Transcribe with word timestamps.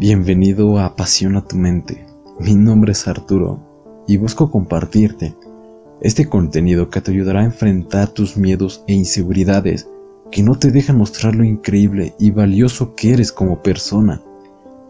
Bienvenido 0.00 0.78
a 0.78 0.84
Apasiona 0.84 1.44
tu 1.44 1.56
mente. 1.56 2.06
Mi 2.38 2.54
nombre 2.54 2.92
es 2.92 3.08
Arturo 3.08 3.58
y 4.06 4.16
busco 4.16 4.48
compartirte 4.48 5.34
este 6.00 6.28
contenido 6.28 6.88
que 6.88 7.00
te 7.00 7.10
ayudará 7.10 7.40
a 7.40 7.46
enfrentar 7.46 8.10
tus 8.10 8.36
miedos 8.36 8.84
e 8.86 8.92
inseguridades 8.92 9.88
que 10.30 10.44
no 10.44 10.56
te 10.56 10.70
dejan 10.70 10.98
mostrar 10.98 11.34
lo 11.34 11.42
increíble 11.42 12.14
y 12.16 12.30
valioso 12.30 12.94
que 12.94 13.12
eres 13.12 13.32
como 13.32 13.60
persona. 13.60 14.22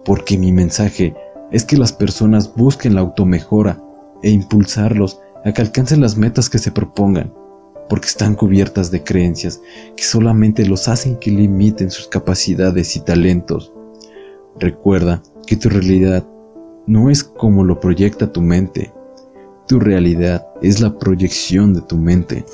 Porque 0.04 0.36
mi 0.36 0.52
mensaje 0.52 1.14
es 1.50 1.64
que 1.64 1.78
las 1.78 1.94
personas 1.94 2.54
busquen 2.54 2.94
la 2.94 3.00
automejora 3.00 3.82
e 4.22 4.28
impulsarlos 4.28 5.20
a 5.42 5.52
que 5.52 5.62
alcancen 5.62 6.02
las 6.02 6.18
metas 6.18 6.50
que 6.50 6.58
se 6.58 6.70
propongan, 6.70 7.32
porque 7.88 8.08
están 8.08 8.34
cubiertas 8.34 8.90
de 8.90 9.02
creencias 9.04 9.62
que 9.96 10.04
solamente 10.04 10.66
los 10.66 10.86
hacen 10.86 11.16
que 11.16 11.30
limiten 11.30 11.90
sus 11.90 12.08
capacidades 12.08 12.94
y 12.94 13.00
talentos. 13.00 13.72
Recuerda 14.60 15.22
que 15.46 15.56
tu 15.56 15.68
realidad 15.68 16.26
no 16.88 17.10
es 17.10 17.22
como 17.22 17.62
lo 17.62 17.78
proyecta 17.78 18.32
tu 18.32 18.40
mente, 18.40 18.92
tu 19.68 19.78
realidad 19.78 20.44
es 20.62 20.80
la 20.80 20.98
proyección 20.98 21.74
de 21.74 21.82
tu 21.82 21.96
mente. 21.96 22.44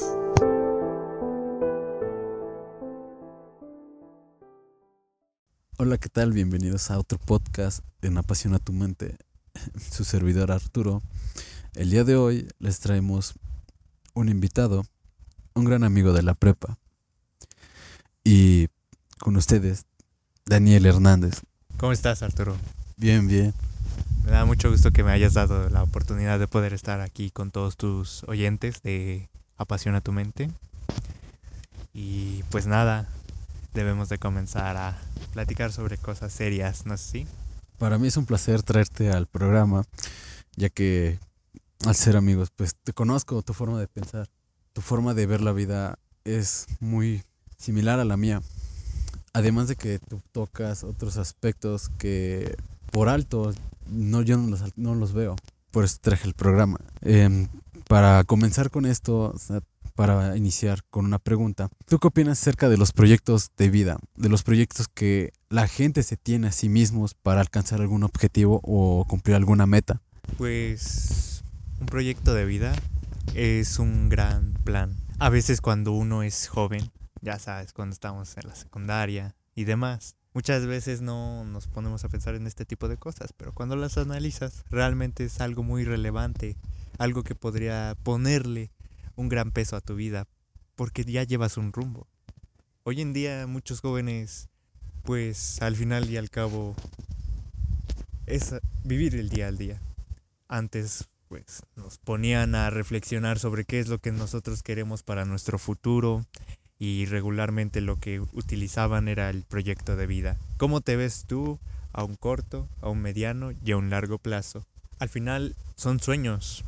Hola, 5.78 5.96
¿qué 5.96 6.10
tal? 6.10 6.32
Bienvenidos 6.32 6.90
a 6.90 6.98
otro 6.98 7.18
podcast 7.18 7.82
en 8.02 8.18
Apasiona 8.18 8.58
tu 8.58 8.74
mente. 8.74 9.16
Su 9.90 10.04
servidor 10.04 10.52
Arturo. 10.52 11.00
El 11.74 11.88
día 11.88 12.04
de 12.04 12.16
hoy 12.16 12.48
les 12.58 12.80
traemos 12.80 13.32
un 14.12 14.28
invitado, 14.28 14.84
un 15.54 15.64
gran 15.64 15.84
amigo 15.84 16.12
de 16.12 16.22
la 16.22 16.34
prepa. 16.34 16.78
Y 18.24 18.68
con 19.20 19.36
ustedes, 19.36 19.86
Daniel 20.44 20.84
Hernández. 20.84 21.40
¿Cómo 21.78 21.92
estás, 21.92 22.22
Arturo? 22.22 22.56
Bien, 22.96 23.26
bien. 23.26 23.52
Me 24.24 24.30
da 24.30 24.44
mucho 24.44 24.70
gusto 24.70 24.90
que 24.90 25.02
me 25.02 25.10
hayas 25.10 25.34
dado 25.34 25.68
la 25.68 25.82
oportunidad 25.82 26.38
de 26.38 26.46
poder 26.46 26.72
estar 26.72 27.00
aquí 27.00 27.30
con 27.30 27.50
todos 27.50 27.76
tus 27.76 28.24
oyentes 28.24 28.82
de 28.82 29.28
Apasiona 29.56 30.00
tu 30.00 30.12
mente. 30.12 30.50
Y 31.92 32.42
pues 32.50 32.66
nada, 32.66 33.08
debemos 33.74 34.08
de 34.08 34.18
comenzar 34.18 34.76
a 34.76 34.96
platicar 35.32 35.72
sobre 35.72 35.98
cosas 35.98 36.32
serias, 36.32 36.86
¿no 36.86 36.94
es 36.94 37.02
así? 37.02 37.26
Para 37.78 37.98
mí 37.98 38.06
es 38.06 38.16
un 38.16 38.24
placer 38.24 38.62
traerte 38.62 39.10
al 39.10 39.26
programa, 39.26 39.84
ya 40.56 40.70
que 40.70 41.18
al 41.84 41.94
ser 41.94 42.16
amigos, 42.16 42.50
pues 42.54 42.74
te 42.82 42.92
conozco, 42.92 43.42
tu 43.42 43.52
forma 43.52 43.78
de 43.78 43.88
pensar, 43.88 44.28
tu 44.72 44.80
forma 44.80 45.12
de 45.12 45.26
ver 45.26 45.40
la 45.40 45.52
vida 45.52 45.98
es 46.24 46.66
muy 46.80 47.22
similar 47.58 48.00
a 48.00 48.04
la 48.04 48.16
mía. 48.16 48.40
Además 49.34 49.66
de 49.66 49.74
que 49.74 49.98
tú 49.98 50.22
tocas 50.30 50.84
otros 50.84 51.16
aspectos 51.16 51.90
que 51.98 52.56
por 52.92 53.08
alto 53.08 53.52
no, 53.90 54.22
yo 54.22 54.38
no 54.38 54.48
los, 54.48 54.62
no 54.76 54.94
los 54.94 55.12
veo. 55.12 55.34
Por 55.72 55.84
eso 55.84 55.98
traje 56.00 56.28
el 56.28 56.34
programa. 56.34 56.78
Em, 57.00 57.48
para 57.88 58.22
comenzar 58.22 58.70
con 58.70 58.86
esto, 58.86 59.34
para 59.96 60.36
iniciar 60.36 60.84
con 60.88 61.04
una 61.04 61.18
pregunta, 61.18 61.68
¿tú 61.86 61.98
qué 61.98 62.06
opinas 62.06 62.40
acerca 62.40 62.68
de 62.68 62.76
los 62.76 62.92
proyectos 62.92 63.50
de 63.56 63.70
vida? 63.70 63.98
De 64.14 64.28
los 64.28 64.44
proyectos 64.44 64.86
que 64.86 65.32
la 65.48 65.66
gente 65.66 66.04
se 66.04 66.16
tiene 66.16 66.46
a 66.46 66.52
sí 66.52 66.68
mismos 66.68 67.14
para 67.14 67.40
alcanzar 67.40 67.80
algún 67.80 68.04
objetivo 68.04 68.60
o 68.62 69.04
cumplir 69.08 69.34
alguna 69.34 69.66
meta? 69.66 70.00
Pues 70.38 71.42
un 71.80 71.86
proyecto 71.86 72.34
de 72.34 72.44
vida 72.44 72.72
es 73.34 73.80
un 73.80 74.08
gran 74.08 74.52
plan. 74.62 74.96
A 75.18 75.28
veces 75.28 75.60
cuando 75.60 75.90
uno 75.90 76.22
es 76.22 76.46
joven 76.46 76.92
ya 77.24 77.38
sabes, 77.38 77.72
cuando 77.72 77.94
estamos 77.94 78.36
en 78.36 78.48
la 78.48 78.54
secundaria 78.54 79.34
y 79.54 79.64
demás. 79.64 80.14
Muchas 80.34 80.66
veces 80.66 81.00
no 81.00 81.44
nos 81.44 81.68
ponemos 81.68 82.04
a 82.04 82.08
pensar 82.08 82.34
en 82.34 82.46
este 82.46 82.66
tipo 82.66 82.86
de 82.86 82.98
cosas, 82.98 83.32
pero 83.32 83.54
cuando 83.54 83.76
las 83.76 83.96
analizas 83.96 84.64
realmente 84.68 85.24
es 85.24 85.40
algo 85.40 85.62
muy 85.62 85.84
relevante, 85.84 86.56
algo 86.98 87.22
que 87.22 87.34
podría 87.34 87.96
ponerle 88.02 88.70
un 89.16 89.28
gran 89.28 89.52
peso 89.52 89.76
a 89.76 89.80
tu 89.80 89.94
vida, 89.94 90.26
porque 90.76 91.04
ya 91.04 91.22
llevas 91.22 91.56
un 91.56 91.72
rumbo. 91.72 92.06
Hoy 92.82 93.00
en 93.00 93.14
día 93.14 93.46
muchos 93.46 93.80
jóvenes, 93.80 94.50
pues 95.04 95.62
al 95.62 95.76
final 95.76 96.10
y 96.10 96.18
al 96.18 96.28
cabo, 96.28 96.74
es 98.26 98.54
vivir 98.82 99.14
el 99.14 99.30
día 99.30 99.48
al 99.48 99.56
día. 99.56 99.80
Antes 100.48 101.08
pues 101.28 101.62
nos 101.74 101.96
ponían 101.96 102.54
a 102.54 102.68
reflexionar 102.68 103.38
sobre 103.38 103.64
qué 103.64 103.80
es 103.80 103.88
lo 103.88 103.98
que 103.98 104.12
nosotros 104.12 104.62
queremos 104.62 105.02
para 105.02 105.24
nuestro 105.24 105.58
futuro 105.58 106.26
y 106.78 107.06
regularmente 107.06 107.80
lo 107.80 107.96
que 107.96 108.20
utilizaban 108.20 109.08
era 109.08 109.30
el 109.30 109.42
proyecto 109.42 109.96
de 109.96 110.06
vida. 110.06 110.36
¿Cómo 110.56 110.80
te 110.80 110.96
ves 110.96 111.24
tú 111.26 111.58
a 111.92 112.04
un 112.04 112.16
corto, 112.16 112.68
a 112.80 112.88
un 112.88 113.00
mediano 113.00 113.52
y 113.64 113.72
a 113.72 113.76
un 113.76 113.90
largo 113.90 114.18
plazo? 114.18 114.64
Al 114.98 115.08
final 115.08 115.54
son 115.76 116.00
sueños, 116.00 116.64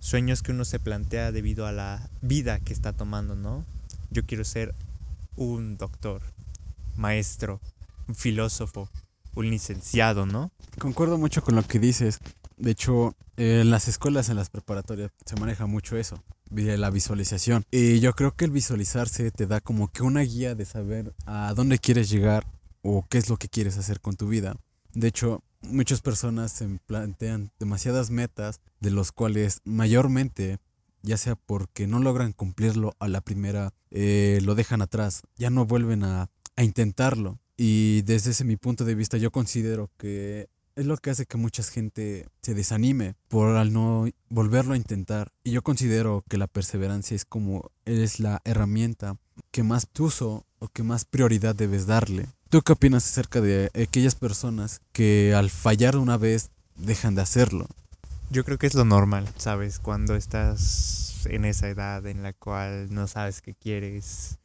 sueños 0.00 0.42
que 0.42 0.52
uno 0.52 0.64
se 0.64 0.78
plantea 0.78 1.32
debido 1.32 1.66
a 1.66 1.72
la 1.72 2.08
vida 2.22 2.60
que 2.60 2.72
está 2.72 2.92
tomando, 2.92 3.34
¿no? 3.34 3.64
Yo 4.10 4.24
quiero 4.24 4.44
ser 4.44 4.74
un 5.36 5.76
doctor, 5.76 6.22
maestro, 6.96 7.60
un 8.08 8.14
filósofo, 8.14 8.88
un 9.34 9.50
licenciado, 9.50 10.26
¿no? 10.26 10.50
Concuerdo 10.78 11.18
mucho 11.18 11.42
con 11.42 11.54
lo 11.56 11.62
que 11.62 11.78
dices. 11.78 12.20
De 12.56 12.70
hecho, 12.70 13.14
en 13.36 13.70
las 13.70 13.88
escuelas, 13.88 14.28
en 14.28 14.36
las 14.36 14.50
preparatorias, 14.50 15.10
se 15.24 15.36
maneja 15.36 15.66
mucho 15.66 15.96
eso 15.96 16.22
la 16.54 16.90
visualización. 16.90 17.64
Y 17.70 18.00
yo 18.00 18.12
creo 18.12 18.34
que 18.34 18.44
el 18.44 18.50
visualizarse 18.50 19.30
te 19.30 19.46
da 19.46 19.60
como 19.60 19.88
que 19.88 20.02
una 20.02 20.20
guía 20.20 20.54
de 20.54 20.64
saber 20.64 21.14
a 21.26 21.52
dónde 21.54 21.78
quieres 21.78 22.08
llegar 22.10 22.46
o 22.82 23.06
qué 23.08 23.18
es 23.18 23.28
lo 23.28 23.36
que 23.36 23.48
quieres 23.48 23.78
hacer 23.78 24.00
con 24.00 24.16
tu 24.16 24.28
vida. 24.28 24.56
De 24.92 25.08
hecho, 25.08 25.42
muchas 25.62 26.00
personas 26.00 26.52
se 26.52 26.68
plantean 26.86 27.50
demasiadas 27.58 28.10
metas 28.10 28.60
de 28.80 28.90
los 28.90 29.10
cuales 29.10 29.60
mayormente, 29.64 30.58
ya 31.02 31.16
sea 31.16 31.34
porque 31.34 31.86
no 31.86 31.98
logran 31.98 32.32
cumplirlo 32.32 32.94
a 32.98 33.08
la 33.08 33.20
primera, 33.20 33.72
eh, 33.90 34.40
lo 34.42 34.54
dejan 34.54 34.82
atrás, 34.82 35.22
ya 35.36 35.50
no 35.50 35.66
vuelven 35.66 36.04
a, 36.04 36.30
a 36.56 36.62
intentarlo. 36.62 37.38
Y 37.56 38.02
desde 38.02 38.32
ese 38.32 38.44
mi 38.44 38.56
punto 38.56 38.84
de 38.84 38.94
vista 38.94 39.16
yo 39.16 39.30
considero 39.30 39.90
que 39.96 40.48
es 40.76 40.86
lo 40.86 40.96
que 40.96 41.10
hace 41.10 41.26
que 41.26 41.36
mucha 41.36 41.62
gente 41.62 42.26
se 42.42 42.54
desanime 42.54 43.14
por 43.28 43.56
al 43.56 43.72
no 43.72 44.08
volverlo 44.28 44.74
a 44.74 44.76
intentar. 44.76 45.32
Y 45.44 45.52
yo 45.52 45.62
considero 45.62 46.24
que 46.28 46.38
la 46.38 46.46
perseverancia 46.46 47.14
es 47.14 47.24
como 47.24 47.70
es 47.84 48.20
la 48.20 48.40
herramienta 48.44 49.16
que 49.50 49.62
más 49.62 49.86
uso 49.98 50.46
o 50.58 50.68
que 50.68 50.82
más 50.82 51.04
prioridad 51.04 51.54
debes 51.54 51.86
darle. 51.86 52.26
¿Tú 52.48 52.62
qué 52.62 52.72
opinas 52.72 53.04
acerca 53.04 53.40
de 53.40 53.70
aquellas 53.74 54.14
personas 54.14 54.80
que 54.92 55.34
al 55.34 55.50
fallar 55.50 55.96
una 55.96 56.16
vez 56.16 56.50
dejan 56.76 57.14
de 57.14 57.22
hacerlo? 57.22 57.66
Yo 58.30 58.44
creo 58.44 58.58
que 58.58 58.66
es 58.66 58.74
lo 58.74 58.84
normal, 58.84 59.28
¿sabes? 59.36 59.78
Cuando 59.78 60.16
estás 60.16 61.26
en 61.26 61.44
esa 61.44 61.68
edad 61.68 62.06
en 62.06 62.22
la 62.22 62.32
cual 62.32 62.92
no 62.92 63.06
sabes 63.06 63.42
qué 63.42 63.54
quieres, 63.54 64.38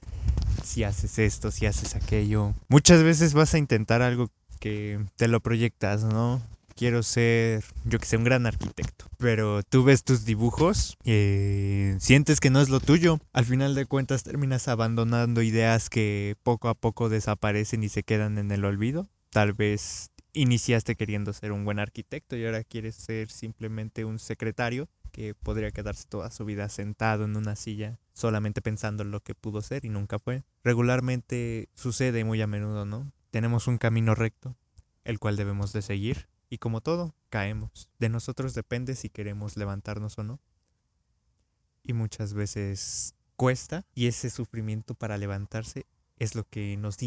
si 0.64 0.84
haces 0.84 1.20
esto, 1.20 1.52
si 1.52 1.66
haces 1.66 1.96
aquello. 1.96 2.54
Muchas 2.68 3.04
veces 3.04 3.34
vas 3.34 3.54
a 3.54 3.58
intentar 3.58 4.02
algo 4.02 4.30
que 4.60 5.00
te 5.16 5.28
lo 5.28 5.40
proyectas, 5.40 6.04
¿no? 6.04 6.42
Quiero 6.76 7.04
ser, 7.04 7.64
yo 7.84 8.00
que 8.00 8.06
sé, 8.06 8.16
un 8.16 8.24
gran 8.24 8.46
arquitecto. 8.46 9.06
Pero 9.18 9.64
tú 9.64 9.84
ves 9.84 10.04
tus 10.04 10.24
dibujos 10.24 10.98
y 11.04 11.92
sientes 12.00 12.40
que 12.40 12.50
no 12.50 12.62
es 12.62 12.70
lo 12.70 12.80
tuyo. 12.80 13.20
Al 13.34 13.46
final 13.46 13.76
de 13.76 13.86
cuentas 13.86 14.24
terminas 14.24 14.68
abandonando 14.70 15.42
ideas 15.42 15.90
que 15.90 16.36
poco 16.44 16.70
a 16.70 16.76
poco 16.76 17.10
desaparecen 17.10 17.84
y 17.84 17.90
se 17.90 18.04
quedan 18.04 18.38
en 18.38 18.52
el 18.52 18.64
olvido. 18.64 19.10
Tal 19.30 19.54
vez 19.54 20.12
iniciaste 20.32 20.96
queriendo 20.96 21.34
ser 21.34 21.52
un 21.52 21.66
buen 21.66 21.80
arquitecto 21.80 22.38
y 22.38 22.46
ahora 22.46 22.64
quieres 22.64 22.96
ser 22.96 23.30
simplemente 23.30 24.06
un 24.06 24.20
secretario 24.20 24.88
que 25.12 25.34
podría 25.34 25.72
quedarse 25.72 26.06
toda 26.08 26.32
su 26.32 26.46
vida 26.46 26.70
sentado 26.70 27.26
en 27.26 27.36
una 27.36 27.56
silla 27.56 28.00
solamente 28.14 28.62
pensando 28.62 29.04
en 29.04 29.12
lo 29.12 29.22
que 29.22 29.34
pudo 29.34 29.62
ser 29.62 29.86
y 29.86 29.90
nunca 29.90 30.20
fue. 30.20 30.44
Regularmente 30.64 31.70
sucede 31.74 32.24
muy 32.26 32.42
a 32.42 32.48
menudo, 32.48 32.86
¿no? 32.86 33.12
Tenemos 33.32 33.68
un 33.68 33.78
camino 33.78 34.16
recto, 34.16 34.56
el 35.04 35.20
cual 35.20 35.36
debemos 35.36 35.74
de 35.74 35.82
seguir, 35.82 36.28
y 36.50 36.58
como 36.58 36.82
todo, 36.82 37.14
caemos. 37.30 37.90
De 38.00 38.10
nosotros 38.10 38.54
depende 38.54 38.96
si 38.96 39.10
queremos 39.10 39.56
levantarnos 39.56 40.18
o 40.18 40.24
no. 40.24 40.40
Y 41.84 41.94
muchas 41.94 42.34
veces 42.34 43.16
cuesta, 43.36 43.86
y 43.94 44.08
ese 44.08 44.30
sufrimiento 44.30 44.96
para 44.96 45.18
levantarse 45.18 45.86
es 46.18 46.36
lo 46.36 46.44
que 46.44 46.76
nos 46.78 46.98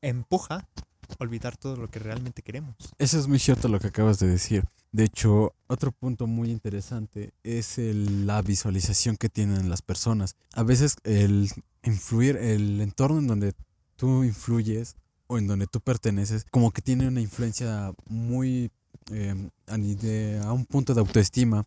empuja 0.00 0.56
a 0.56 1.16
olvidar 1.18 1.56
todo 1.56 1.76
lo 1.76 1.88
que 1.88 1.98
realmente 1.98 2.42
queremos. 2.42 2.76
Eso 2.98 3.18
es 3.18 3.26
muy 3.26 3.38
cierto 3.38 3.68
lo 3.68 3.80
que 3.80 3.88
acabas 3.88 4.18
de 4.18 4.28
decir. 4.28 4.64
De 4.92 5.04
hecho, 5.04 5.54
otro 5.66 5.90
punto 5.90 6.26
muy 6.26 6.50
interesante 6.50 7.34
es 7.42 7.78
la 7.78 8.40
visualización 8.42 9.16
que 9.16 9.28
tienen 9.28 9.68
las 9.68 9.82
personas. 9.82 10.36
A 10.54 10.62
veces 10.62 10.96
el 11.02 11.50
influir, 11.82 12.36
el 12.36 12.80
entorno 12.80 13.18
en 13.18 13.26
donde 13.26 13.54
tú 13.96 14.22
influyes 14.22 14.96
o 15.26 15.38
en 15.38 15.46
donde 15.46 15.66
tú 15.66 15.80
perteneces, 15.80 16.46
como 16.50 16.70
que 16.72 16.82
tiene 16.82 17.08
una 17.08 17.20
influencia 17.20 17.92
muy 18.06 18.70
em, 19.10 19.50
a 19.66 20.52
un 20.52 20.66
punto 20.66 20.94
de 20.94 21.00
autoestima 21.00 21.66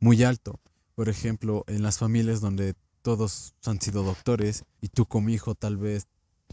muy 0.00 0.22
alto. 0.22 0.58
Por 0.94 1.08
ejemplo, 1.08 1.64
en 1.68 1.82
las 1.82 1.98
familias 1.98 2.40
donde 2.40 2.74
todos 3.02 3.54
han 3.64 3.80
sido 3.80 4.02
doctores 4.02 4.64
y 4.80 4.88
tú 4.88 5.06
como 5.06 5.28
hijo 5.28 5.54
tal 5.54 5.76
vez 5.76 6.06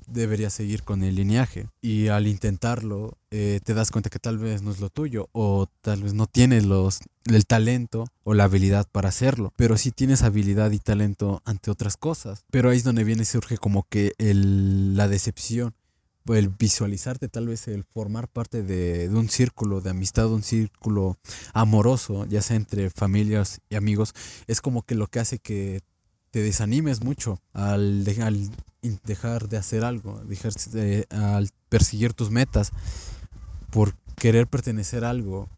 deberías 0.08 0.54
seguir 0.54 0.84
con 0.84 1.04
el 1.04 1.16
lineaje. 1.16 1.68
Y 1.82 2.08
al 2.10 2.28
intentarlo, 2.28 3.18
eh, 3.32 3.60
te 3.64 3.74
das 3.74 3.92
cuenta 3.92 4.10
que 4.10 4.20
tal 4.20 4.38
vez 4.38 4.62
no 4.62 4.72
es 4.72 4.80
lo 4.80 4.90
tuyo 4.90 5.30
o 5.32 5.68
tal 5.82 6.04
vez 6.04 6.14
no 6.14 6.28
tienes 6.28 6.66
los, 6.66 7.00
el 7.26 7.46
talento 7.46 8.06
o 8.24 8.34
la 8.34 8.46
habilidad 8.46 8.88
para 8.92 9.10
hacerlo, 9.10 9.54
pero 9.56 9.78
sí 9.78 9.92
tienes 9.92 10.22
habilidad 10.22 10.72
y 10.72 10.80
talento 10.80 11.42
ante 11.46 11.72
otras 11.72 11.98
cosas. 11.98 12.46
Pero 12.52 12.70
ahí 12.70 12.78
es 12.78 12.84
donde 12.84 13.04
viene 13.04 13.26
surge 13.26 13.58
como 13.58 13.84
que 13.90 14.14
el, 14.18 14.96
la 14.96 15.08
decepción 15.08 15.74
el 16.28 16.50
visualizarte, 16.50 17.28
tal 17.28 17.48
vez 17.48 17.68
el 17.68 17.84
formar 17.84 18.28
parte 18.28 18.64
de, 18.64 19.10
un 19.10 19.30
círculo 19.30 19.82
de 19.82 19.92
amistad, 19.92 20.32
un 20.32 20.44
círculo 20.44 21.18
amoroso, 21.54 22.26
ya 22.26 22.42
sea 22.42 22.56
entre 22.56 22.90
familias 22.90 23.62
y 23.70 23.76
amigos, 23.76 24.14
es 24.48 24.62
como 24.62 24.82
que 24.82 24.96
lo 24.96 25.08
que 25.08 25.20
hace 25.20 25.40
que 25.40 25.82
te 26.32 26.42
desanimes 26.42 27.04
mucho 27.04 27.40
al, 27.54 28.04
dejar 28.04 29.48
de 29.48 29.58
hacer 29.58 29.84
algo, 29.86 30.22
dejar 30.26 30.52
al 31.12 31.50
perseguir 31.70 32.14
tus 32.14 32.32
metas, 32.32 32.72
por 33.70 33.94
querer 34.16 34.48
pertenecer 34.48 35.06
a 35.06 35.10
algo. 35.10 35.50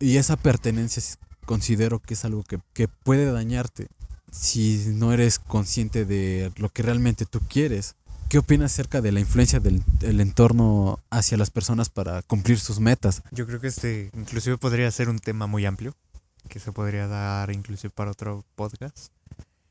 Y 0.00 0.16
esa 0.16 0.36
pertenencia 0.36 1.02
considero 1.44 1.98
que 1.98 2.14
es 2.14 2.24
algo 2.24 2.42
que, 2.42 2.58
que 2.72 2.88
puede 2.88 3.30
dañarte 3.30 3.88
si 4.30 4.84
no 4.94 5.12
eres 5.12 5.38
consciente 5.38 6.04
de 6.04 6.52
lo 6.56 6.68
que 6.68 6.82
realmente 6.82 7.26
tú 7.26 7.40
quieres. 7.48 7.94
¿Qué 8.28 8.38
opinas 8.38 8.72
acerca 8.72 9.00
de 9.00 9.12
la 9.12 9.20
influencia 9.20 9.60
del, 9.60 9.82
entorno 10.20 10.98
hacia 11.10 11.36
las 11.36 11.50
personas 11.50 11.88
para 11.88 12.22
cumplir 12.22 12.58
sus 12.58 12.80
metas? 12.80 13.22
Yo 13.30 13.46
creo 13.46 13.60
que 13.60 13.68
este 13.68 14.10
inclusive 14.14 14.58
podría 14.58 14.90
ser 14.90 15.08
un 15.08 15.18
tema 15.18 15.46
muy 15.46 15.66
amplio, 15.66 15.94
que 16.48 16.58
se 16.58 16.72
podría 16.72 17.06
dar 17.06 17.52
inclusive 17.52 17.90
para 17.90 18.10
otro 18.10 18.44
podcast, 18.56 19.12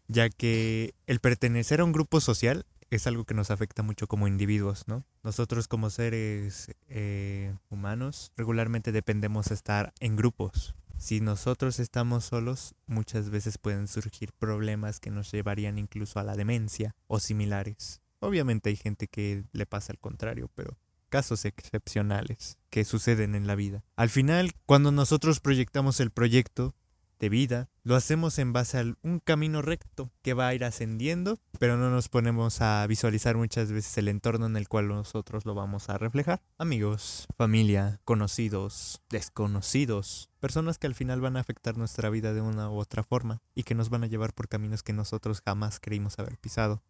ya 0.08 0.30
que 0.30 0.94
el 1.08 1.20
pertenecer 1.20 1.82
a 1.82 1.84
un 1.84 1.92
grupo 1.92 2.22
social 2.22 2.66
es 2.90 3.08
algo 3.08 3.26
que 3.26 3.34
nos 3.34 3.52
afecta 3.52 3.84
mucho 3.84 4.08
como 4.08 4.28
individuos, 4.28 4.88
¿no? 4.88 5.04
Nosotros 5.24 5.68
como 5.68 5.90
seres 5.90 6.72
eh, 6.90 7.54
humanos 7.70 8.32
regularmente 8.38 8.92
dependemos 8.92 9.48
de 9.48 9.56
estar 9.56 9.94
en 10.00 10.16
grupos. 10.16 10.76
Si 10.98 11.20
nosotros 11.20 11.80
estamos 11.80 12.26
solos, 12.26 12.76
muchas 12.88 13.30
veces 13.30 13.58
pueden 13.58 13.88
surgir 13.88 14.32
problemas 14.32 15.00
que 15.00 15.10
nos 15.10 15.32
llevarían 15.32 15.78
incluso 15.78 16.20
a 16.20 16.24
la 16.24 16.36
demencia 16.36 16.96
o 17.08 17.20
similares. 17.20 18.03
Obviamente 18.24 18.70
hay 18.70 18.78
gente 18.78 19.10
que 19.10 19.44
le 19.52 19.66
pasa 19.66 19.92
al 19.92 20.00
contrario, 20.00 20.50
pero 20.56 20.78
casos 21.10 21.44
excepcionales 21.44 22.58
que 22.70 22.86
suceden 22.86 23.36
en 23.36 23.48
la 23.48 23.56
vida. 23.56 23.84
Al 23.98 24.10
final, 24.10 24.54
cuando 24.66 24.94
nosotros 24.94 25.42
proyectamos 25.42 26.00
el 26.00 26.10
proyecto 26.10 26.74
de 27.20 27.28
vida, 27.28 27.70
lo 27.84 27.98
hacemos 27.98 28.40
en 28.40 28.54
base 28.54 28.80
a 28.80 28.86
un 29.02 29.20
camino 29.20 29.62
recto 29.62 30.10
que 30.22 30.34
va 30.34 30.48
a 30.48 30.56
ir 30.56 30.64
ascendiendo, 30.64 31.38
pero 31.60 31.76
no 31.76 31.90
nos 31.90 32.08
ponemos 32.08 32.62
a 32.62 32.88
visualizar 32.88 33.36
muchas 33.36 33.74
veces 33.74 33.98
el 33.98 34.08
entorno 34.08 34.46
en 34.46 34.56
el 34.56 34.70
cual 34.70 34.88
nosotros 34.88 35.46
lo 35.46 35.54
vamos 35.54 35.90
a 35.90 35.98
reflejar. 35.98 36.42
Amigos, 36.58 37.28
familia, 37.38 38.00
conocidos, 38.06 39.02
desconocidos, 39.10 40.30
personas 40.40 40.80
que 40.80 40.88
al 40.88 40.96
final 40.96 41.20
van 41.20 41.36
a 41.36 41.42
afectar 41.42 41.78
nuestra 41.78 42.10
vida 42.10 42.34
de 42.34 42.40
una 42.40 42.70
u 42.70 42.78
otra 42.78 43.04
forma 43.04 43.42
y 43.54 43.64
que 43.64 43.76
nos 43.76 43.90
van 43.90 44.06
a 44.06 44.08
llevar 44.08 44.34
por 44.34 44.48
caminos 44.48 44.82
que 44.82 44.94
nosotros 44.94 45.42
jamás 45.46 45.82
creímos 45.82 46.18
haber 46.20 46.38
pisado. 46.38 46.82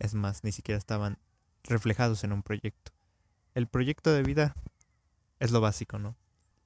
Es 0.00 0.14
más, 0.14 0.42
ni 0.42 0.50
siquiera 0.50 0.78
estaban 0.78 1.18
reflejados 1.62 2.24
en 2.24 2.32
un 2.32 2.42
proyecto. 2.42 2.90
El 3.54 3.68
proyecto 3.68 4.12
de 4.12 4.22
vida 4.22 4.56
es 5.38 5.52
lo 5.52 5.60
básico, 5.60 5.98
¿no? 5.98 6.16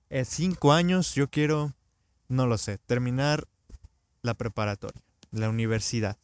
En 0.09 0.25
cinco 0.25 0.73
años 0.73 1.15
yo 1.15 1.29
quiero, 1.29 1.75
no 2.29 2.47
lo 2.47 2.57
sé, 2.57 2.79
terminar 2.79 3.47
la 4.23 4.35
preparatoria, 4.35 5.03
la 5.33 5.51
universidad. 5.51 6.17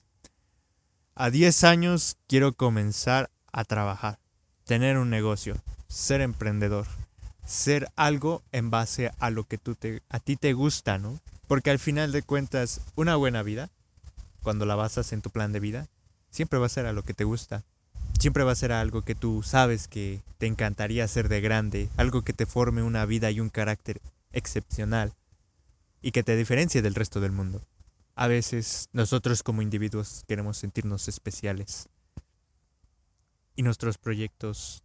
A 1.16 1.30
diez 1.30 1.64
años 1.64 2.16
quiero 2.28 2.52
comenzar 2.52 3.30
a 3.52 3.64
trabajar, 3.64 4.20
tener 4.64 4.96
un 4.96 5.10
negocio, 5.10 5.56
ser 5.88 6.20
emprendedor, 6.20 6.86
ser 7.44 7.88
algo 7.96 8.42
en 8.52 8.70
base 8.70 9.10
a 9.18 9.30
lo 9.30 9.44
que 9.44 9.58
tú 9.58 9.74
te, 9.74 10.02
a 10.08 10.20
ti 10.20 10.36
te 10.36 10.52
gusta, 10.52 10.98
¿no? 10.98 11.18
Porque 11.48 11.70
al 11.70 11.80
final 11.80 12.12
de 12.12 12.22
cuentas, 12.22 12.80
una 12.94 13.16
buena 13.16 13.42
vida, 13.42 13.70
cuando 14.44 14.64
la 14.64 14.76
basas 14.76 15.12
en 15.12 15.22
tu 15.22 15.30
plan 15.30 15.52
de 15.52 15.58
vida, 15.58 15.88
siempre 16.30 16.58
va 16.58 16.66
a 16.66 16.70
ser 16.70 16.86
a 16.86 16.92
lo 16.92 17.02
que 17.02 17.14
te 17.14 17.24
gusta. 17.24 17.64
Siempre 18.18 18.44
va 18.44 18.52
a 18.52 18.56
ser 18.56 18.72
algo 18.72 19.02
que 19.02 19.14
tú 19.14 19.42
sabes 19.42 19.88
que 19.88 20.22
te 20.38 20.46
encantaría 20.46 21.04
hacer 21.04 21.28
de 21.28 21.40
grande, 21.40 21.88
algo 21.96 22.22
que 22.22 22.32
te 22.32 22.46
forme 22.46 22.82
una 22.82 23.04
vida 23.06 23.30
y 23.30 23.40
un 23.40 23.50
carácter 23.50 24.00
excepcional 24.32 25.12
y 26.02 26.12
que 26.12 26.22
te 26.22 26.36
diferencie 26.36 26.82
del 26.82 26.94
resto 26.94 27.20
del 27.20 27.32
mundo. 27.32 27.62
A 28.14 28.26
veces 28.26 28.88
nosotros 28.92 29.42
como 29.42 29.62
individuos 29.62 30.24
queremos 30.26 30.58
sentirnos 30.58 31.08
especiales 31.08 31.88
y 33.56 33.62
nuestros 33.62 33.98
proyectos, 33.98 34.82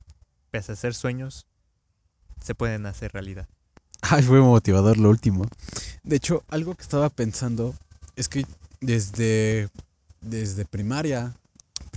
pese 0.52 0.72
a 0.72 0.76
ser 0.76 0.94
sueños, 0.94 1.46
se 2.42 2.56
pueden 2.56 2.86
hacer 2.86 3.12
realidad. 3.12 3.48
Ay, 4.02 4.24
fue 4.24 4.40
motivador 4.40 4.98
lo 4.98 5.10
último. 5.10 5.46
De 6.04 6.16
hecho, 6.16 6.44
algo 6.50 6.76
que 6.76 6.84
estaba 6.84 7.10
pensando 7.10 7.74
es 8.16 8.30
que 8.30 8.46
desde 8.82 9.70
desde 10.26 10.66
primaria, 10.66 11.36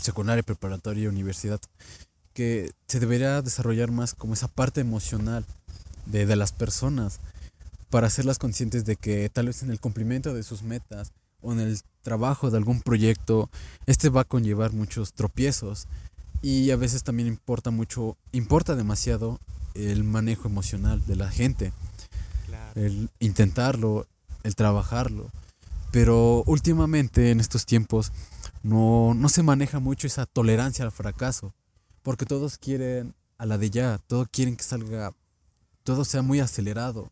secundaria, 0.01 0.43
preparatoria, 0.43 1.09
universidad, 1.09 1.61
que 2.35 2.73
se 2.87 3.01
debería 3.01 3.43
desarrollar 3.43 3.91
más 3.91 4.15
como 4.15 4.35
esa 4.35 4.49
parte 4.49 4.81
emocional 4.81 5.45
de, 6.07 6.27
de 6.27 6.37
las 6.37 6.53
personas 6.53 7.21
para 7.91 8.07
hacerlas 8.07 8.39
conscientes 8.39 8.85
de 8.85 8.97
que 8.97 9.29
tal 9.29 9.47
vez 9.47 9.63
en 9.63 9.71
el 9.71 9.81
cumplimiento 9.81 10.35
de 10.35 10.43
sus 10.43 10.63
metas 10.63 11.13
o 11.41 11.53
en 11.53 11.61
el 11.61 11.81
trabajo 12.03 12.51
de 12.51 12.59
algún 12.59 12.81
proyecto, 12.81 13.49
este 13.87 14.09
va 14.09 14.23
a 14.23 14.25
conllevar 14.25 14.73
muchos 14.73 15.13
tropiezos 15.13 15.87
y 16.43 16.71
a 16.71 16.77
veces 16.77 17.03
también 17.03 17.29
importa 17.29 17.71
mucho, 17.71 18.17
importa 18.33 18.77
demasiado 18.77 19.41
el 19.75 20.05
manejo 20.05 20.49
emocional 20.49 21.05
de 21.07 21.17
la 21.17 21.31
gente, 21.31 21.73
el 22.75 23.11
intentarlo, 23.21 24.07
el 24.43 24.55
trabajarlo. 24.55 25.31
Pero 25.91 26.43
últimamente 26.47 27.31
en 27.31 27.41
estos 27.41 27.65
tiempos 27.67 28.13
no, 28.63 29.15
no 29.15 29.29
se 29.29 29.43
maneja 29.43 29.79
mucho 29.79 30.07
esa 30.07 30.27
tolerancia 30.27 30.85
al 30.85 30.93
fracaso, 30.93 31.55
porque 32.03 32.27
todos 32.27 32.59
quieren 32.59 33.15
a 33.39 33.47
la 33.47 33.57
de 33.57 33.71
ya, 33.71 33.99
todos 34.07 34.29
quieren 34.31 34.57
que 34.57 34.65
salga, 34.65 35.13
todo 35.85 36.05
sea 36.05 36.23
muy 36.23 36.41
acelerado. 36.41 37.11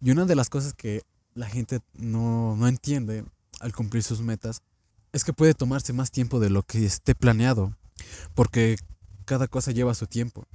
Y 0.00 0.10
una 0.10 0.24
de 0.24 0.34
las 0.34 0.48
cosas 0.48 0.72
que 0.72 1.02
la 1.34 1.48
gente 1.48 1.80
no, 1.94 2.56
no 2.56 2.68
entiende 2.68 3.24
al 3.60 3.74
cumplir 3.74 4.02
sus 4.02 4.20
metas 4.20 4.62
es 5.12 5.24
que 5.24 5.32
puede 5.32 5.54
tomarse 5.54 5.92
más 5.92 6.10
tiempo 6.10 6.40
de 6.40 6.50
lo 6.50 6.62
que 6.62 6.84
esté 6.84 7.14
planeado, 7.14 7.76
porque 8.34 8.76
cada 9.24 9.46
cosa 9.46 9.72
lleva 9.72 9.94
su 9.94 10.06
tiempo. 10.06 10.46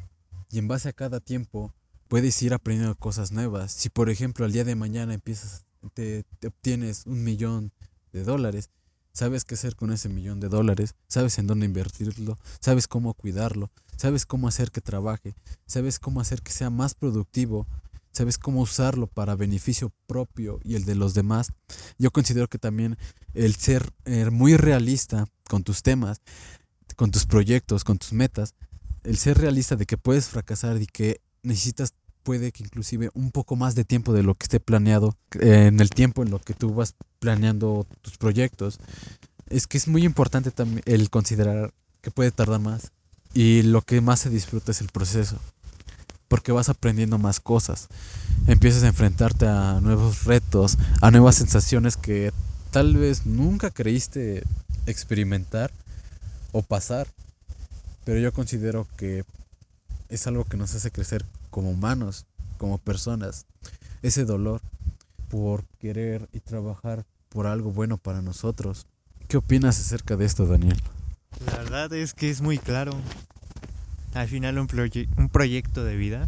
Y 0.49 0.59
en 0.59 0.67
base 0.67 0.89
a 0.89 0.93
cada 0.93 1.19
tiempo 1.19 1.73
puedes 2.07 2.41
ir 2.41 2.53
aprendiendo 2.53 2.95
cosas 2.95 3.31
nuevas. 3.31 3.71
Si 3.71 3.89
por 3.89 4.09
ejemplo 4.09 4.45
al 4.45 4.51
día 4.51 4.63
de 4.63 4.75
mañana 4.75 5.13
empiezas 5.13 5.66
te, 5.89 6.25
obtienes 6.45 7.05
un 7.05 7.23
millón 7.23 7.71
de 8.13 8.23
dólares, 8.23 8.69
sabes 9.13 9.45
qué 9.45 9.55
hacer 9.55 9.75
con 9.75 9.91
ese 9.91 10.09
millón 10.09 10.39
de 10.39 10.49
dólares, 10.49 10.95
sabes 11.07 11.37
en 11.39 11.47
dónde 11.47 11.65
invertirlo, 11.65 12.37
sabes 12.59 12.87
cómo 12.87 13.13
cuidarlo, 13.13 13.71
sabes 13.95 14.25
cómo 14.25 14.47
hacer 14.47 14.71
que 14.71 14.81
trabaje, 14.81 15.35
sabes 15.65 15.99
cómo 15.99 16.21
hacer 16.21 16.41
que 16.41 16.51
sea 16.51 16.69
más 16.69 16.93
productivo, 16.93 17.67
sabes 18.11 18.37
cómo 18.37 18.61
usarlo 18.61 19.07
para 19.07 19.35
beneficio 19.35 19.91
propio 20.07 20.59
y 20.63 20.75
el 20.75 20.85
de 20.85 20.95
los 20.95 21.13
demás. 21.13 21.51
Yo 21.97 22.11
considero 22.11 22.47
que 22.47 22.57
también 22.57 22.97
el 23.33 23.55
ser 23.55 23.91
eh, 24.05 24.29
muy 24.31 24.57
realista 24.57 25.27
con 25.47 25.63
tus 25.63 25.83
temas, 25.83 26.21
con 26.95 27.11
tus 27.11 27.25
proyectos, 27.25 27.83
con 27.83 27.97
tus 27.99 28.13
metas, 28.13 28.55
el 29.03 29.17
ser 29.17 29.37
realista 29.37 29.75
de 29.75 29.85
que 29.85 29.97
puedes 29.97 30.27
fracasar 30.27 30.81
y 30.81 30.87
que 30.87 31.21
necesitas 31.43 31.93
puede 32.27 32.51
que 32.51 32.61
inclusive 32.61 33.09
un 33.13 33.31
poco 33.31 33.55
más 33.55 33.73
de 33.73 33.85
tiempo 33.85 34.11
de 34.11 34.21
lo 34.21 34.35
que 34.35 34.43
esté 34.43 34.59
planeado 34.59 35.15
en 35.39 35.79
el 35.79 35.89
tiempo 35.89 36.23
en 36.23 36.29
lo 36.29 36.39
que 36.39 36.53
tú 36.53 36.73
vas 36.73 36.93
planeando 37.19 37.87
tus 38.01 38.17
proyectos. 38.17 38.79
Es 39.49 39.65
que 39.65 39.77
es 39.77 39.87
muy 39.87 40.03
importante 40.03 40.51
también 40.51 40.81
el 40.83 41.09
considerar 41.09 41.73
que 42.01 42.11
puede 42.11 42.31
tardar 42.31 42.59
más 42.59 42.91
y 43.33 43.61
lo 43.61 43.81
que 43.81 44.01
más 44.01 44.19
se 44.19 44.29
disfruta 44.29 44.71
es 44.71 44.81
el 44.81 44.89
proceso 44.89 45.39
porque 46.27 46.51
vas 46.51 46.67
aprendiendo 46.67 47.17
más 47.17 47.39
cosas. 47.39 47.87
Empiezas 48.45 48.83
a 48.83 48.89
enfrentarte 48.89 49.47
a 49.47 49.79
nuevos 49.79 50.25
retos, 50.25 50.77
a 50.99 51.11
nuevas 51.11 51.35
sensaciones 51.35 51.95
que 51.95 52.33
tal 52.71 52.97
vez 52.97 53.25
nunca 53.25 53.71
creíste 53.71 54.43
experimentar 54.85 55.71
o 56.51 56.61
pasar. 56.61 57.07
Pero 58.03 58.19
yo 58.19 58.33
considero 58.33 58.85
que 58.97 59.23
es 60.09 60.27
algo 60.27 60.43
que 60.43 60.57
nos 60.57 60.75
hace 60.75 60.91
crecer 60.91 61.23
como 61.57 61.71
humanos, 61.71 62.27
como 62.59 62.77
personas, 62.77 63.47
ese 64.03 64.25
dolor 64.25 64.61
por 65.27 65.65
querer 65.79 66.29
y 66.31 66.39
trabajar 66.39 67.03
por 67.29 67.47
algo 67.47 67.71
bueno 67.71 67.97
para 67.97 68.21
nosotros. 68.21 68.85
¿Qué 69.27 69.37
opinas 69.37 69.79
acerca 69.79 70.15
de 70.15 70.25
esto, 70.25 70.45
Daniel? 70.45 70.77
La 71.47 71.57
verdad 71.57 71.91
es 71.93 72.13
que 72.13 72.29
es 72.29 72.43
muy 72.43 72.59
claro. 72.59 72.91
Al 74.13 74.27
final 74.27 74.59
un, 74.59 74.67
un 75.17 75.29
proyecto 75.29 75.83
de 75.83 75.95
vida 75.95 76.27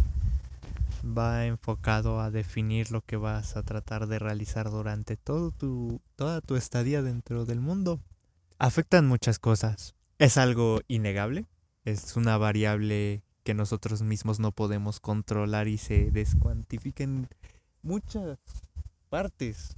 va 1.06 1.46
enfocado 1.46 2.22
a 2.22 2.32
definir 2.32 2.90
lo 2.90 3.02
que 3.02 3.16
vas 3.16 3.56
a 3.56 3.62
tratar 3.62 4.08
de 4.08 4.18
realizar 4.18 4.72
durante 4.72 5.16
todo 5.16 5.52
tu, 5.52 6.02
toda 6.16 6.42
tu 6.42 6.56
estadía 6.56 7.04
dentro 7.04 7.46
del 7.46 7.60
mundo. 7.60 8.00
Afectan 8.58 9.06
muchas 9.06 9.38
cosas. 9.38 9.94
Es 10.18 10.38
algo 10.38 10.82
innegable, 10.88 11.46
es 11.86 12.16
una 12.16 12.36
variable 12.38 13.22
que 13.50 13.56
nosotros 13.56 14.04
mismos 14.04 14.40
no 14.40 14.52
podemos 14.52 15.00
controlar 15.00 15.68
y 15.68 15.80
se 15.80 16.12
descuantifica 16.12 17.04
en 17.04 17.28
muchas 17.82 18.38
partes. 19.10 19.76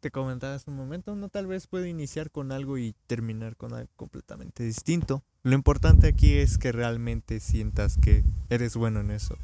Te 0.00 0.10
comentaba 0.10 0.54
hace 0.54 0.70
un 0.70 0.78
momento, 0.78 1.12
uno 1.12 1.28
tal 1.28 1.46
vez 1.46 1.66
puede 1.66 1.90
iniciar 1.90 2.30
con 2.30 2.52
algo 2.52 2.78
y 2.78 2.94
terminar 3.06 3.54
con 3.56 3.74
algo 3.74 3.90
completamente 3.96 4.64
distinto. 4.64 5.22
Lo 5.42 5.54
importante 5.54 6.06
aquí 6.08 6.38
es 6.38 6.56
que 6.56 6.72
realmente 6.72 7.38
sientas 7.40 7.98
que 7.98 8.24
eres 8.48 8.76
bueno 8.76 9.00
en 9.00 9.10
eso. 9.10 9.36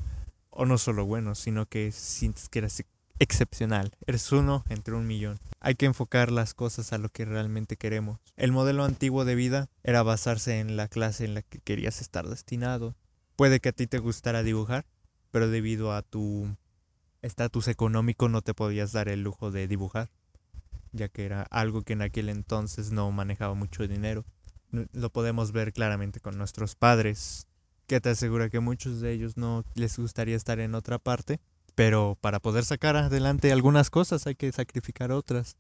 O 0.49 0.65
no 0.65 0.79
solo 0.79 1.05
bueno, 1.05 1.35
sino 1.35 1.67
que 1.67 1.93
sientes 1.93 2.49
que 2.49 2.61
eres 2.61 2.83
excepcional. 3.19 3.91
Eres 4.07 4.33
uno 4.33 4.65
entre 4.71 4.95
un 4.95 5.07
millón. 5.07 5.39
Hay 5.61 5.75
que 5.75 5.85
enfocar 5.85 6.33
las 6.33 6.55
cosas 6.55 6.95
a 6.95 6.99
lo 6.99 7.11
que 7.11 7.27
realmente 7.27 7.77
queremos. 7.77 8.19
El 8.39 8.51
modelo 8.51 8.85
antiguo 8.85 9.27
de 9.27 9.35
vida 9.35 9.69
era 9.83 10.03
basarse 10.03 10.59
en 10.59 10.79
la 10.79 10.89
clase 10.89 11.27
en 11.27 11.35
la 11.35 11.43
que 11.43 11.59
querías 11.59 12.01
estar 12.01 12.27
destinado. 12.27 12.95
Puede 13.39 13.61
que 13.61 13.69
a 13.69 13.73
ti 13.73 13.87
te 13.87 14.01
gustara 14.01 14.43
dibujar, 14.43 14.85
pero 15.31 15.49
debido 15.49 15.93
a 15.93 16.03
tu 16.03 16.57
estatus 17.23 17.69
económico 17.69 18.29
no 18.29 18.43
te 18.43 18.53
podías 18.53 18.91
dar 18.91 19.09
el 19.09 19.23
lujo 19.23 19.53
de 19.53 19.69
dibujar, 19.69 20.11
ya 20.91 21.09
que 21.09 21.25
era 21.25 21.43
algo 21.43 21.83
que 21.83 21.93
en 21.93 22.03
aquel 22.03 22.31
entonces 22.31 22.91
no 22.91 23.13
manejaba 23.13 23.55
mucho 23.55 23.87
dinero. 23.87 24.25
Lo 24.73 25.11
podemos 25.11 25.53
ver 25.53 25.73
claramente 25.73 26.19
con 26.19 26.37
nuestros 26.37 26.75
padres, 26.75 27.47
que 27.87 28.01
te 28.01 28.09
asegura 28.09 28.51
que 28.51 28.59
muchos 28.59 29.01
de 29.01 29.13
ellos 29.13 29.37
no 29.37 29.65
les 29.75 29.97
gustaría 29.97 30.35
estar 30.35 30.59
en 30.59 30.75
otra 30.75 30.99
parte, 30.99 31.39
pero 31.77 32.19
para 32.21 32.41
poder 32.41 32.65
sacar 32.65 32.97
adelante 32.97 33.53
algunas 33.53 33.89
cosas 33.89 34.27
hay 34.27 34.35
que 34.35 34.51
sacrificar 34.51 35.13
otras. 35.13 35.57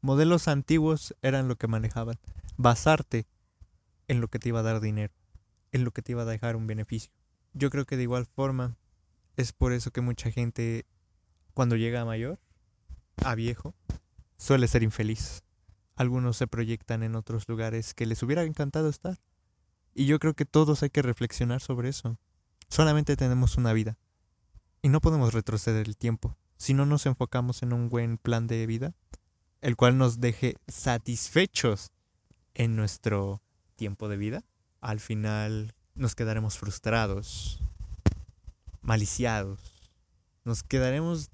Modelos 0.00 0.48
antiguos 0.48 1.14
eran 1.20 1.48
lo 1.48 1.56
que 1.56 1.66
manejaban, 1.66 2.18
basarte 2.56 3.26
en 4.08 4.22
lo 4.22 4.28
que 4.28 4.38
te 4.38 4.48
iba 4.48 4.60
a 4.60 4.62
dar 4.62 4.80
dinero, 4.80 5.12
en 5.72 5.84
lo 5.84 5.90
que 5.90 6.02
te 6.02 6.12
iba 6.12 6.22
a 6.22 6.26
dejar 6.26 6.56
un 6.56 6.66
beneficio. 6.66 7.12
Yo 7.52 7.70
creo 7.70 7.84
que 7.84 7.96
de 7.96 8.04
igual 8.04 8.26
forma 8.26 8.76
es 9.36 9.52
por 9.52 9.72
eso 9.72 9.90
que 9.90 10.00
mucha 10.00 10.30
gente 10.30 10.86
cuando 11.54 11.76
llega 11.76 12.00
a 12.00 12.04
mayor, 12.04 12.38
a 13.24 13.34
viejo, 13.34 13.74
suele 14.36 14.68
ser 14.68 14.82
infeliz. 14.82 15.42
Algunos 15.96 16.36
se 16.36 16.46
proyectan 16.46 17.02
en 17.02 17.14
otros 17.14 17.48
lugares 17.48 17.94
que 17.94 18.06
les 18.06 18.22
hubiera 18.22 18.44
encantado 18.44 18.88
estar. 18.88 19.18
Y 19.94 20.06
yo 20.06 20.18
creo 20.18 20.34
que 20.34 20.46
todos 20.46 20.82
hay 20.82 20.90
que 20.90 21.02
reflexionar 21.02 21.60
sobre 21.60 21.88
eso. 21.88 22.18
Solamente 22.68 23.16
tenemos 23.16 23.56
una 23.56 23.72
vida. 23.72 23.98
Y 24.82 24.88
no 24.88 25.00
podemos 25.00 25.34
retroceder 25.34 25.86
el 25.86 25.96
tiempo. 25.96 26.36
Si 26.56 26.72
no 26.72 26.86
nos 26.86 27.06
enfocamos 27.06 27.62
en 27.62 27.72
un 27.72 27.88
buen 27.88 28.16
plan 28.16 28.46
de 28.46 28.66
vida, 28.66 28.94
el 29.60 29.76
cual 29.76 29.98
nos 29.98 30.20
deje 30.20 30.56
satisfechos 30.68 31.90
en 32.54 32.76
nuestro 32.76 33.42
tiempo 33.76 34.08
de 34.08 34.16
vida, 34.16 34.44
al 34.80 35.00
final 35.00 35.74
nos 35.94 36.14
quedaremos 36.14 36.58
frustrados, 36.58 37.60
maliciados. 38.82 39.90
Nos 40.44 40.62
quedaremos 40.62 41.30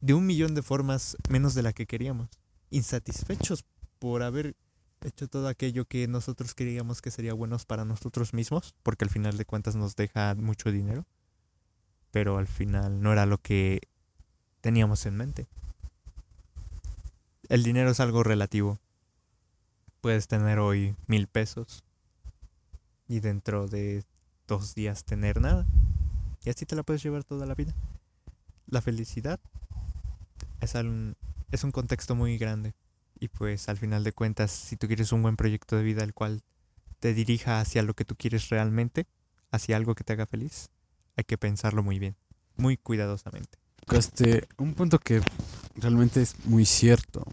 de 0.00 0.14
un 0.14 0.26
millón 0.26 0.54
de 0.54 0.62
formas 0.62 1.16
menos 1.28 1.54
de 1.54 1.62
la 1.62 1.72
que 1.72 1.86
queríamos. 1.86 2.28
Insatisfechos 2.70 3.64
por 3.98 4.22
haber 4.22 4.56
hecho 5.02 5.28
todo 5.28 5.48
aquello 5.48 5.84
que 5.84 6.08
nosotros 6.08 6.54
queríamos 6.54 7.00
que 7.00 7.10
sería 7.10 7.32
bueno 7.34 7.56
para 7.66 7.84
nosotros 7.84 8.34
mismos, 8.34 8.74
porque 8.82 9.04
al 9.04 9.10
final 9.10 9.36
de 9.36 9.44
cuentas 9.44 9.76
nos 9.76 9.94
deja 9.94 10.34
mucho 10.34 10.72
dinero, 10.72 11.06
pero 12.10 12.38
al 12.38 12.48
final 12.48 13.00
no 13.00 13.12
era 13.12 13.26
lo 13.26 13.38
que 13.38 13.80
teníamos 14.60 15.06
en 15.06 15.16
mente. 15.16 15.46
El 17.48 17.62
dinero 17.62 17.90
es 17.90 18.00
algo 18.00 18.24
relativo. 18.24 18.78
Puedes 20.00 20.28
tener 20.28 20.58
hoy 20.58 20.96
mil 21.06 21.28
pesos 21.28 21.84
y 23.08 23.20
dentro 23.20 23.66
de 23.66 24.04
dos 24.46 24.74
días 24.74 25.04
tener 25.04 25.40
nada. 25.40 25.66
Y 26.44 26.50
así 26.50 26.66
te 26.66 26.76
la 26.76 26.82
puedes 26.82 27.02
llevar 27.02 27.24
toda 27.24 27.46
la 27.46 27.54
vida. 27.54 27.74
La 28.66 28.80
felicidad 28.80 29.40
es, 30.60 30.74
es 31.50 31.64
un 31.64 31.72
contexto 31.72 32.14
muy 32.14 32.38
grande. 32.38 32.74
Y 33.18 33.28
pues 33.28 33.68
al 33.68 33.78
final 33.78 34.04
de 34.04 34.12
cuentas, 34.12 34.52
si 34.52 34.76
tú 34.76 34.86
quieres 34.86 35.10
un 35.12 35.22
buen 35.22 35.36
proyecto 35.36 35.76
de 35.76 35.82
vida 35.82 36.04
el 36.04 36.14
cual 36.14 36.42
te 37.00 37.14
dirija 37.14 37.60
hacia 37.60 37.82
lo 37.82 37.94
que 37.94 38.04
tú 38.04 38.14
quieres 38.14 38.48
realmente, 38.48 39.06
hacia 39.50 39.76
algo 39.76 39.94
que 39.94 40.04
te 40.04 40.12
haga 40.12 40.26
feliz, 40.26 40.70
hay 41.16 41.24
que 41.24 41.38
pensarlo 41.38 41.82
muy 41.82 41.98
bien, 41.98 42.16
muy 42.56 42.76
cuidadosamente. 42.76 43.58
Este, 43.90 44.46
un 44.58 44.74
punto 44.74 44.98
que 44.98 45.22
realmente 45.76 46.22
es 46.22 46.44
muy 46.44 46.64
cierto, 46.66 47.24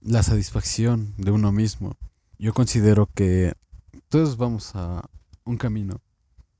la 0.00 0.22
satisfacción 0.22 1.12
de 1.16 1.32
uno 1.32 1.52
mismo. 1.52 1.96
Yo 2.38 2.54
considero 2.54 3.08
que 3.14 3.54
todos 4.08 4.36
vamos 4.36 4.74
a 4.74 5.08
un 5.44 5.56
camino, 5.56 6.00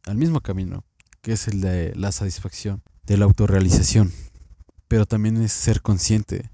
al 0.06 0.16
mismo 0.16 0.40
camino, 0.40 0.84
que 1.22 1.32
es 1.32 1.48
el 1.48 1.60
de 1.60 1.94
la 1.94 2.12
satisfacción, 2.12 2.82
de 3.04 3.16
la 3.16 3.24
autorrealización 3.24 4.12
pero 4.88 5.06
también 5.06 5.36
es 5.42 5.52
ser 5.52 5.82
consciente 5.82 6.50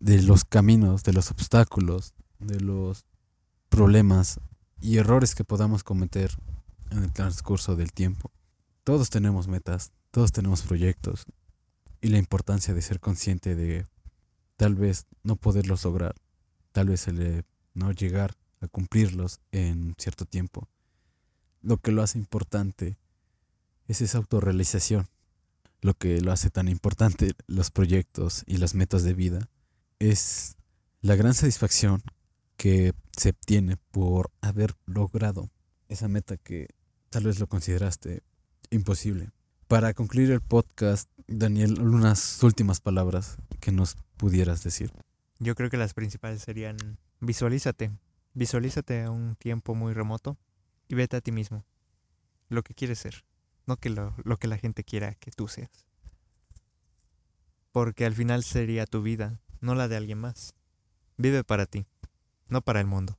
de 0.00 0.22
los 0.22 0.44
caminos, 0.44 1.02
de 1.02 1.12
los 1.12 1.30
obstáculos, 1.30 2.14
de 2.38 2.60
los 2.60 3.04
problemas 3.68 4.40
y 4.80 4.98
errores 4.98 5.34
que 5.34 5.44
podamos 5.44 5.82
cometer 5.82 6.30
en 6.90 7.02
el 7.02 7.12
transcurso 7.12 7.76
del 7.76 7.92
tiempo. 7.92 8.30
Todos 8.84 9.10
tenemos 9.10 9.48
metas, 9.48 9.92
todos 10.10 10.32
tenemos 10.32 10.62
proyectos 10.62 11.24
y 12.00 12.08
la 12.08 12.18
importancia 12.18 12.74
de 12.74 12.82
ser 12.82 13.00
consciente 13.00 13.54
de 13.54 13.86
tal 14.56 14.74
vez 14.74 15.06
no 15.22 15.36
poderlos 15.36 15.84
lograr, 15.84 16.14
tal 16.72 16.88
vez 16.88 17.08
el 17.08 17.44
no 17.72 17.92
llegar 17.92 18.34
cumplirlos 18.68 19.40
en 19.52 19.94
cierto 19.98 20.24
tiempo. 20.24 20.68
Lo 21.62 21.78
que 21.78 21.92
lo 21.92 22.02
hace 22.02 22.18
importante 22.18 22.98
es 23.88 24.00
esa 24.00 24.18
autorrealización, 24.18 25.08
lo 25.80 25.94
que 25.94 26.20
lo 26.20 26.32
hace 26.32 26.50
tan 26.50 26.68
importante 26.68 27.32
los 27.46 27.70
proyectos 27.70 28.42
y 28.46 28.56
las 28.56 28.74
metas 28.74 29.02
de 29.02 29.14
vida 29.14 29.48
es 29.98 30.56
la 31.00 31.16
gran 31.16 31.34
satisfacción 31.34 32.02
que 32.56 32.94
se 33.16 33.30
obtiene 33.30 33.76
por 33.90 34.30
haber 34.40 34.74
logrado 34.86 35.50
esa 35.88 36.08
meta 36.08 36.36
que 36.36 36.68
tal 37.10 37.24
vez 37.24 37.38
lo 37.38 37.46
consideraste 37.46 38.22
imposible. 38.70 39.30
Para 39.68 39.94
concluir 39.94 40.30
el 40.30 40.40
podcast, 40.40 41.10
Daniel, 41.26 41.80
unas 41.80 42.42
últimas 42.42 42.80
palabras 42.80 43.36
que 43.60 43.72
nos 43.72 43.96
pudieras 44.16 44.62
decir. 44.62 44.92
Yo 45.38 45.54
creo 45.54 45.70
que 45.70 45.76
las 45.76 45.94
principales 45.94 46.42
serían 46.42 46.98
visualízate, 47.20 47.90
visualízate 48.34 49.02
a 49.02 49.10
un 49.10 49.36
tiempo 49.36 49.74
muy 49.74 49.94
remoto 49.94 50.36
y 50.88 50.94
vete 50.94 51.16
a 51.16 51.20
ti 51.20 51.32
mismo, 51.32 51.64
lo 52.48 52.62
que 52.62 52.74
quieres 52.74 52.98
ser 52.98 53.24
no 53.66 53.76
que 53.76 53.90
lo, 53.90 54.14
lo 54.22 54.36
que 54.36 54.48
la 54.48 54.58
gente 54.58 54.84
quiera 54.84 55.14
que 55.14 55.30
tú 55.30 55.48
seas. 55.48 55.86
Porque 57.72 58.06
al 58.06 58.14
final 58.14 58.44
sería 58.44 58.86
tu 58.86 59.02
vida, 59.02 59.40
no 59.60 59.74
la 59.74 59.88
de 59.88 59.96
alguien 59.96 60.18
más. 60.18 60.54
Vive 61.16 61.44
para 61.44 61.66
ti, 61.66 61.86
no 62.48 62.62
para 62.62 62.80
el 62.80 62.86
mundo. 62.86 63.18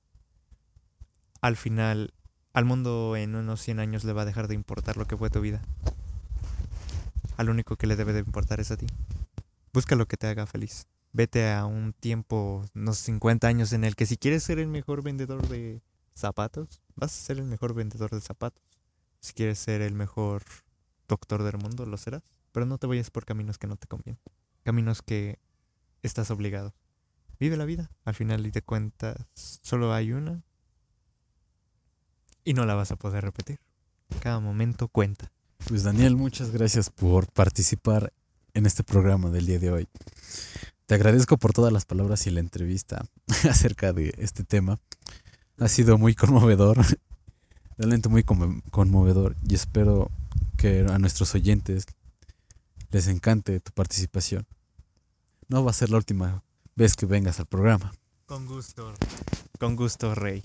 Al 1.41 1.57
final, 1.57 2.13
al 2.53 2.65
mundo 2.65 3.15
en 3.17 3.35
unos 3.35 3.61
100 3.61 3.79
años 3.79 4.03
le 4.03 4.13
va 4.13 4.21
a 4.21 4.25
dejar 4.25 4.47
de 4.47 4.55
importar 4.55 4.97
lo 4.97 5.05
que 5.05 5.17
fue 5.17 5.29
tu 5.29 5.41
vida. 5.41 5.61
Al 7.37 7.49
único 7.49 7.75
que 7.75 7.87
le 7.87 7.95
debe 7.95 8.13
de 8.13 8.19
importar 8.19 8.59
es 8.59 8.71
a 8.71 8.77
ti. 8.77 8.87
Busca 9.73 9.95
lo 9.95 10.05
que 10.05 10.17
te 10.17 10.27
haga 10.27 10.45
feliz. 10.45 10.87
Vete 11.15 11.49
a 11.49 11.65
un 11.65 11.93
tiempo, 11.93 12.65
unos 12.75 12.97
50 12.97 13.47
años, 13.47 13.71
en 13.71 13.85
el 13.85 13.95
que 13.95 14.05
si 14.05 14.17
quieres 14.17 14.43
ser 14.43 14.59
el 14.59 14.67
mejor 14.67 15.01
vendedor 15.01 15.47
de 15.47 15.81
zapatos, 16.13 16.81
vas 16.97 17.13
a 17.13 17.25
ser 17.27 17.37
el 17.37 17.45
mejor 17.45 17.73
vendedor 17.73 18.11
de 18.11 18.19
zapatos. 18.19 18.61
Si 19.21 19.31
quieres 19.31 19.57
ser 19.57 19.81
el 19.81 19.93
mejor 19.93 20.43
doctor 21.07 21.43
del 21.43 21.57
mundo, 21.57 21.85
lo 21.85 21.95
serás. 21.95 22.21
Pero 22.51 22.65
no 22.65 22.77
te 22.79 22.87
vayas 22.87 23.11
por 23.11 23.23
caminos 23.23 23.57
que 23.57 23.65
no 23.65 23.77
te 23.77 23.87
convienen. 23.87 24.19
Caminos 24.63 25.01
que 25.01 25.39
estás 26.03 26.31
obligado. 26.31 26.73
Vive 27.39 27.55
la 27.55 27.63
vida. 27.63 27.89
Al 28.03 28.15
final 28.15 28.45
y 28.45 28.51
te 28.51 28.61
cuentas, 28.61 29.15
solo 29.33 29.93
hay 29.93 30.11
una. 30.11 30.43
Y 32.43 32.55
no 32.55 32.65
la 32.65 32.75
vas 32.75 32.91
a 32.91 32.97
poder 32.97 33.23
repetir. 33.23 33.61
Cada 34.19 34.41
momento 34.41 34.89
cuenta. 34.89 35.31
Pues 35.65 35.83
Daniel, 35.83 36.17
muchas 36.17 36.51
gracias 36.51 36.89
por 36.89 37.31
participar 37.31 38.11
en 38.53 38.65
este 38.65 38.83
programa 38.83 39.29
del 39.29 39.45
día 39.45 39.59
de 39.59 39.71
hoy. 39.71 39.87
Te 40.85 40.95
agradezco 40.95 41.37
por 41.37 41.51
todas 41.51 41.73
las 41.73 41.85
palabras 41.85 42.27
y 42.27 42.31
la 42.31 42.39
entrevista 42.39 43.05
acerca 43.49 43.91
de 43.93 44.13
este 44.17 44.43
tema. 44.43 44.79
Ha 45.57 45.67
sido 45.67 45.97
muy 45.97 46.15
conmovedor 46.15 46.77
realmente 47.77 48.09
muy 48.09 48.23
conmovedor 48.23 49.35
y 49.47 49.55
espero 49.55 50.09
que 50.57 50.85
a 50.89 50.97
nuestros 50.97 51.35
oyentes 51.35 51.85
les 52.91 53.07
encante 53.07 53.59
tu 53.59 53.71
participación. 53.71 54.45
No 55.47 55.63
va 55.63 55.71
a 55.71 55.73
ser 55.73 55.89
la 55.89 55.97
última 55.97 56.43
vez 56.75 56.95
que 56.95 57.05
vengas 57.05 57.39
al 57.39 57.45
programa. 57.45 57.93
Con 58.25 58.45
gusto, 58.45 58.93
con 59.59 59.75
gusto, 59.75 60.15
Rey. 60.15 60.43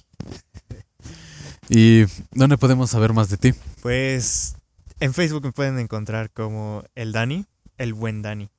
¿Y 1.68 2.04
dónde 2.32 2.58
podemos 2.58 2.90
saber 2.90 3.12
más 3.12 3.30
de 3.30 3.36
ti? 3.36 3.54
Pues 3.80 4.56
en 4.98 5.14
Facebook 5.14 5.44
me 5.44 5.52
pueden 5.52 5.78
encontrar 5.78 6.30
como 6.30 6.82
el 6.94 7.12
Dani, 7.12 7.46
el 7.78 7.94
buen 7.94 8.22
Dani. 8.22 8.50